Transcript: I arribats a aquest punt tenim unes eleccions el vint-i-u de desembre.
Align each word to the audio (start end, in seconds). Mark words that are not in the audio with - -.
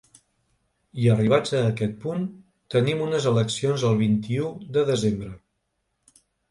I 1.03 1.05
arribats 1.15 1.53
a 1.59 1.61
aquest 1.67 1.93
punt 2.07 2.25
tenim 2.77 3.05
unes 3.09 3.29
eleccions 3.35 3.87
el 3.93 4.03
vint-i-u 4.05 4.53
de 4.79 4.89
desembre. 4.93 5.35